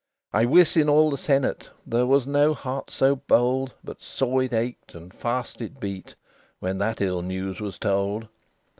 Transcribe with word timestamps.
XVIII 0.31 0.41
I 0.41 0.45
wis, 0.45 0.77
in 0.77 0.89
all 0.89 1.11
the 1.11 1.17
Senate, 1.19 1.69
There 1.85 2.07
was 2.07 2.25
no 2.25 2.55
heart 2.55 2.89
so 2.89 3.17
bold, 3.17 3.75
But 3.83 4.01
sore 4.01 4.41
it 4.41 4.51
ached, 4.51 4.95
and 4.95 5.13
fast 5.13 5.61
it 5.61 5.79
beat, 5.79 6.15
When 6.59 6.79
that 6.79 7.01
ill 7.01 7.21
news 7.21 7.61
was 7.61 7.77
told. 7.77 8.27